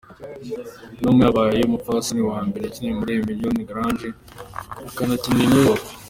[1.03, 4.09] Noma yabaye umupfasoni wa mbere yakinye muri Hermione Grange,
[5.03, 5.85] anakinira i New York.